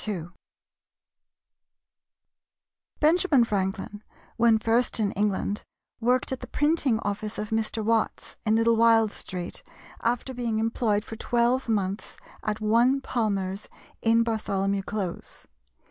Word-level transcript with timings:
Benjamin 2.99 3.43
Franklin, 3.43 4.03
when 4.35 4.57
first 4.57 4.99
in 4.99 5.11
England, 5.11 5.63
worked 5.99 6.31
at 6.31 6.39
the 6.39 6.47
printing 6.47 6.99
office 7.01 7.37
of 7.37 7.51
Mr. 7.51 7.85
Watts, 7.85 8.35
in 8.43 8.55
Little 8.55 8.77
Wild 8.77 9.11
Street, 9.11 9.61
after 10.01 10.33
being 10.33 10.57
employed 10.57 11.05
for 11.05 11.17
twelve 11.17 11.69
months 11.69 12.17
at 12.41 12.59
one 12.59 12.99
Palmer's, 12.99 13.69
in 14.01 14.23
Bartholomew 14.23 14.81
Close. 14.81 15.45